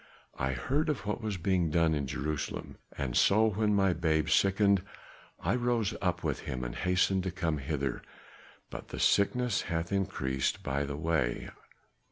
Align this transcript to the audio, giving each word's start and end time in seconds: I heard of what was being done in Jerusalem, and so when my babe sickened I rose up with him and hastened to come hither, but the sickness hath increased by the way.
I 0.39 0.53
heard 0.53 0.89
of 0.89 1.05
what 1.05 1.21
was 1.21 1.37
being 1.37 1.69
done 1.69 1.93
in 1.93 2.07
Jerusalem, 2.07 2.77
and 2.97 3.15
so 3.15 3.45
when 3.51 3.75
my 3.75 3.93
babe 3.93 4.29
sickened 4.29 4.81
I 5.39 5.53
rose 5.53 5.93
up 6.01 6.23
with 6.23 6.39
him 6.39 6.63
and 6.63 6.73
hastened 6.75 7.21
to 7.25 7.29
come 7.31 7.59
hither, 7.59 8.01
but 8.71 8.87
the 8.87 8.99
sickness 8.99 9.61
hath 9.69 9.91
increased 9.91 10.63
by 10.63 10.85
the 10.85 10.97
way. 10.97 11.51